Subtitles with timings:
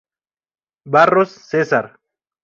[0.83, 1.99] Barros, Cesar.